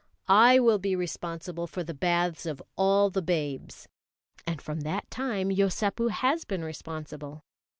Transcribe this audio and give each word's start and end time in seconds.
"I 0.27 0.57
will 0.59 0.79
be 0.79 0.95
responsible 0.95 1.67
for 1.67 1.83
the 1.83 1.93
baths 1.93 2.47
of 2.47 2.59
all 2.75 3.11
the 3.11 3.21
babes." 3.21 3.87
And 4.47 4.59
from 4.59 4.79
that 4.81 5.11
time 5.11 5.49
Yosépu 5.49 6.09
has 6.09 6.43
been 6.43 6.63
responsible. 6.63 7.43